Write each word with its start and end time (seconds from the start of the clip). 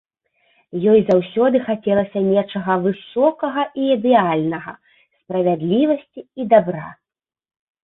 Ёй 0.93 1.01
заўсёды 1.09 1.57
хацелася 1.67 2.23
нечага 2.29 2.77
высокага 2.87 3.67
і 3.83 3.87
ідэальнага, 3.97 4.71
справядлівасці 5.19 6.19
і 6.39 6.51
дабра. 6.57 6.87